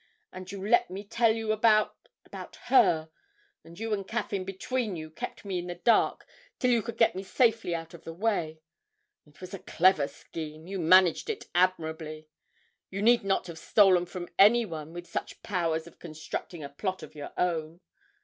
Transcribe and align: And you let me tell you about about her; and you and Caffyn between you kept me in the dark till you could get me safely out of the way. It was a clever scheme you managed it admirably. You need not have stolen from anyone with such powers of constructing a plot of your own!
And 0.33 0.51
you 0.51 0.67
let 0.67 0.89
me 0.89 1.03
tell 1.03 1.31
you 1.31 1.51
about 1.51 2.09
about 2.25 2.55
her; 2.73 3.11
and 3.63 3.77
you 3.79 3.93
and 3.93 4.07
Caffyn 4.07 4.43
between 4.45 4.95
you 4.95 5.11
kept 5.11 5.45
me 5.45 5.59
in 5.59 5.67
the 5.67 5.75
dark 5.75 6.25
till 6.57 6.71
you 6.71 6.81
could 6.81 6.97
get 6.97 7.15
me 7.15 7.21
safely 7.21 7.75
out 7.75 7.93
of 7.93 8.03
the 8.03 8.11
way. 8.11 8.61
It 9.27 9.39
was 9.39 9.53
a 9.53 9.59
clever 9.59 10.07
scheme 10.07 10.65
you 10.65 10.79
managed 10.79 11.29
it 11.29 11.45
admirably. 11.53 12.27
You 12.89 13.03
need 13.03 13.23
not 13.23 13.45
have 13.45 13.59
stolen 13.59 14.07
from 14.07 14.29
anyone 14.39 14.91
with 14.91 15.05
such 15.05 15.43
powers 15.43 15.85
of 15.85 15.99
constructing 15.99 16.63
a 16.63 16.69
plot 16.69 17.03
of 17.03 17.13
your 17.13 17.31
own! 17.37 17.81